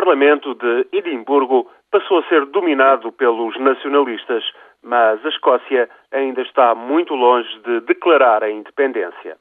[0.00, 4.42] Parlamento de Edimburgo passou a ser dominado pelos nacionalistas,
[4.82, 9.36] mas a Escócia ainda está muito longe de declarar a independência.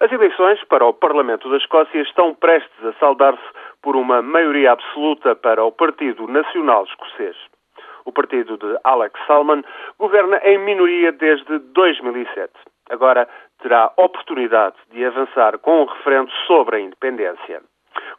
[0.00, 3.44] As eleições para o Parlamento da Escócia estão prestes a saldar-se
[3.82, 7.36] por uma maioria absoluta para o Partido Nacional Escocês.
[8.06, 9.60] O partido de Alex Salmon
[9.98, 12.50] governa em minoria desde 2007.
[12.88, 13.28] Agora
[13.60, 17.60] terá oportunidade de avançar com um referendo sobre a independência.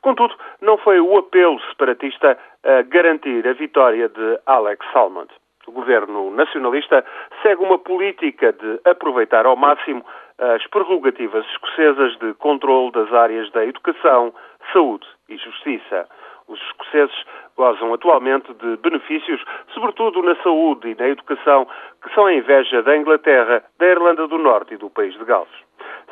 [0.02, 5.30] Contudo, não foi o apelo separatista a garantir a vitória de Alex Salmond.
[5.68, 7.06] O governo nacionalista
[7.44, 10.04] segue uma política de aproveitar ao máximo
[10.40, 14.34] as prerrogativas escocesas de controle das áreas da educação,
[14.72, 16.08] saúde e justiça.
[16.48, 17.16] Os escoceses
[17.56, 21.68] gozam atualmente de benefícios, sobretudo na saúde e na educação,
[22.02, 25.50] que são a inveja da Inglaterra, da Irlanda do Norte e do país de Gales.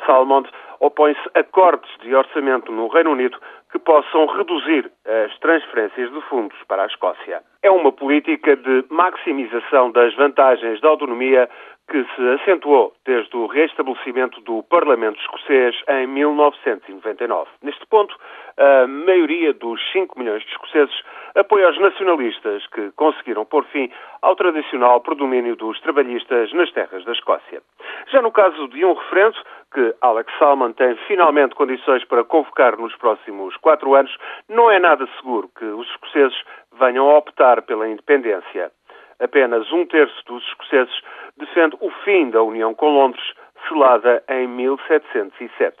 [0.06, 0.48] Salmond
[0.80, 3.38] opõe-se a cortes de orçamento no Reino Unido
[3.70, 7.42] que possam reduzir as transferências de fundos para a Escócia.
[7.62, 11.48] É uma política de maximização das vantagens da autonomia
[11.90, 17.48] que se acentuou desde o reestabelecimento do Parlamento escocês em 1999.
[17.62, 18.14] Neste ponto,
[18.58, 20.94] a maioria dos 5 milhões de escoceses
[21.34, 27.12] apoia os nacionalistas que conseguiram pôr fim ao tradicional predomínio dos trabalhistas nas terras da
[27.12, 27.62] Escócia.
[28.10, 29.36] Já no caso de um referendo,
[29.72, 34.16] que Alex Salmon tem finalmente condições para convocar nos próximos quatro anos,
[34.48, 36.36] não é nada seguro que os escoceses
[36.78, 38.72] venham a optar pela independência.
[39.20, 40.94] Apenas um terço dos escoceses
[41.36, 43.24] defende o fim da União com Londres,
[43.68, 45.76] selada em 1707.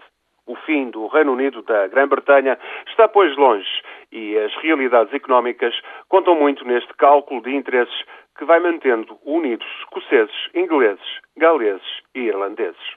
[0.46, 3.68] O fim do Reino Unido da Grã-Bretanha está, pois, longe
[4.10, 8.02] e as realidades económicas contam muito neste cálculo de interesses
[8.38, 12.96] que vai mantendo unidos escoceses, ingleses, galeses e irlandeses.